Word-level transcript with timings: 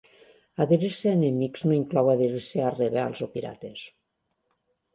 Adherir-se 0.63 1.11
a 1.11 1.17
"enemics" 1.17 1.65
no 1.67 1.75
inclou 1.81 2.11
adherir-se 2.15 2.65
a 2.65 2.73
rebels 2.79 3.25
o 3.27 3.31
pirates. 3.37 3.87